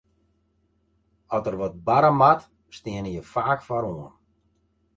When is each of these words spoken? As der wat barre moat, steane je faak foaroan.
As 1.35 1.41
der 1.47 1.57
wat 1.59 1.75
barre 1.87 2.11
moat, 2.19 2.41
steane 2.77 3.11
je 3.15 3.21
faak 3.33 3.59
foaroan. 3.67 4.13